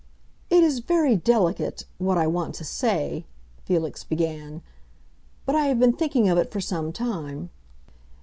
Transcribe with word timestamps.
"It 0.49 0.63
is 0.63 0.79
very 0.79 1.15
delicate—what 1.15 2.17
I 2.17 2.25
want 2.25 2.55
to 2.55 2.63
say," 2.63 3.23
Felix 3.65 4.03
began. 4.03 4.63
"But 5.45 5.53
I 5.53 5.67
have 5.67 5.79
been 5.79 5.93
thinking 5.93 6.27
of 6.27 6.39
it 6.39 6.49
for 6.49 6.59
some 6.59 6.91
time." 6.91 7.51